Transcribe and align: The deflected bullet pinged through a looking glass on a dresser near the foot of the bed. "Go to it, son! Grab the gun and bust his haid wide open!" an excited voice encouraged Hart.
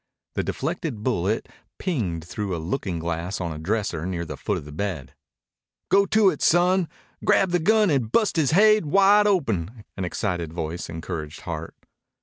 The 0.33 0.41
deflected 0.41 1.03
bullet 1.03 1.47
pinged 1.77 2.25
through 2.25 2.55
a 2.55 2.57
looking 2.57 2.97
glass 2.97 3.39
on 3.39 3.51
a 3.51 3.59
dresser 3.59 4.03
near 4.07 4.25
the 4.25 4.35
foot 4.35 4.57
of 4.57 4.65
the 4.65 4.71
bed. 4.71 5.13
"Go 5.89 6.07
to 6.07 6.31
it, 6.31 6.41
son! 6.41 6.89
Grab 7.23 7.51
the 7.51 7.59
gun 7.59 7.91
and 7.91 8.11
bust 8.11 8.35
his 8.35 8.49
haid 8.49 8.87
wide 8.87 9.27
open!" 9.27 9.83
an 9.95 10.03
excited 10.03 10.53
voice 10.53 10.89
encouraged 10.89 11.41
Hart. 11.41 11.75